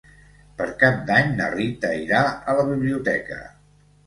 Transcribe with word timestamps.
Per 0.61 0.65
Cap 0.83 1.03
d'Any 1.09 1.29
na 1.41 1.49
Rita 1.57 1.93
irà 2.07 2.23
a 2.31 2.57
la 2.63 2.65
biblioteca. 2.71 3.41